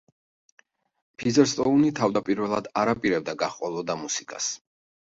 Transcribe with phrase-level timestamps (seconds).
[1.23, 4.55] ფიზერსტოუნი თავდაპირველად არ აპირებდა გაჰყოლოდა მუსიკას.